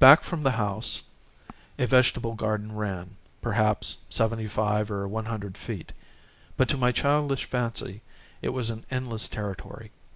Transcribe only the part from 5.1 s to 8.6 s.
hundred feet; but to my childish fancy it